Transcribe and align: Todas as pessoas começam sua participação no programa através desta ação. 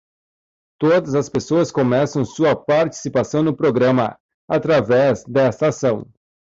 Todas 0.79 1.13
as 1.13 1.29
pessoas 1.29 1.71
começam 1.71 2.25
sua 2.25 2.55
participação 2.55 3.43
no 3.43 3.55
programa 3.55 4.17
através 4.49 5.23
desta 5.25 5.67
ação. 5.67 6.07